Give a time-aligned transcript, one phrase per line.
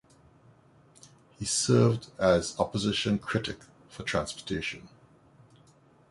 [1.37, 3.57] He served as Opposition Critic
[3.87, 4.89] for Transportation.